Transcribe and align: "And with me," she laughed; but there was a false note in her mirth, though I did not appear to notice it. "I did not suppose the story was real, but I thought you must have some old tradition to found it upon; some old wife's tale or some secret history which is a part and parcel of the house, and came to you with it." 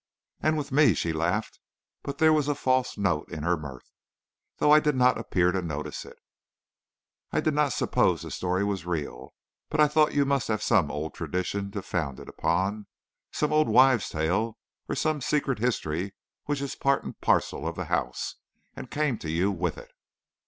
"And 0.41 0.57
with 0.57 0.71
me," 0.71 0.95
she 0.95 1.13
laughed; 1.13 1.59
but 2.01 2.17
there 2.17 2.33
was 2.33 2.47
a 2.47 2.55
false 2.55 2.97
note 2.97 3.29
in 3.29 3.43
her 3.43 3.55
mirth, 3.55 3.91
though 4.57 4.71
I 4.71 4.79
did 4.79 4.95
not 4.95 5.19
appear 5.19 5.51
to 5.51 5.61
notice 5.61 6.05
it. 6.05 6.17
"I 7.31 7.39
did 7.39 7.53
not 7.53 7.71
suppose 7.71 8.23
the 8.23 8.31
story 8.31 8.63
was 8.63 8.83
real, 8.87 9.35
but 9.69 9.79
I 9.79 9.87
thought 9.87 10.15
you 10.15 10.25
must 10.25 10.47
have 10.47 10.63
some 10.63 10.89
old 10.89 11.13
tradition 11.13 11.69
to 11.73 11.83
found 11.83 12.19
it 12.19 12.27
upon; 12.27 12.87
some 13.31 13.53
old 13.53 13.69
wife's 13.69 14.09
tale 14.09 14.57
or 14.89 14.95
some 14.95 15.21
secret 15.21 15.59
history 15.59 16.15
which 16.45 16.61
is 16.61 16.73
a 16.73 16.77
part 16.79 17.03
and 17.03 17.21
parcel 17.21 17.67
of 17.67 17.75
the 17.75 17.85
house, 17.85 18.37
and 18.75 18.89
came 18.89 19.19
to 19.19 19.29
you 19.29 19.51
with 19.51 19.77
it." 19.77 19.91